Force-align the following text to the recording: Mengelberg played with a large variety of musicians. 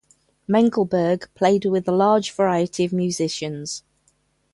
Mengelberg 0.47 1.27
played 1.35 1.65
with 1.65 1.87
a 1.87 1.91
large 1.91 2.31
variety 2.31 2.83
of 2.85 2.91
musicians. 2.91 3.83